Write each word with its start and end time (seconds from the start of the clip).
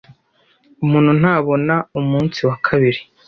Umuntu 0.83 1.11
ntabona 1.21 1.75
umunsi 1.99 2.39
wa 2.47 2.57
kabiri. 2.65 2.99